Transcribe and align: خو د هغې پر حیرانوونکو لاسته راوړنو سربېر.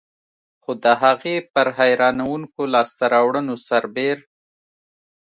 خو 0.61 0.71
د 0.83 0.85
هغې 1.01 1.35
پر 1.53 1.67
حیرانوونکو 1.77 2.61
لاسته 2.73 3.03
راوړنو 3.13 3.55
سربېر. 3.67 4.17